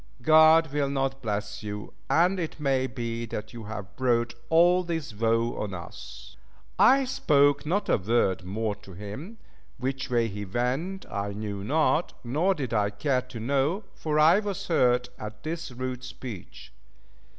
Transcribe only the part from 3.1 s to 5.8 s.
that you have brought all this woe on